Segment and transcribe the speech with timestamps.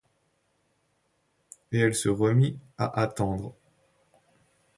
[1.71, 3.53] Et elle se remit à attendre.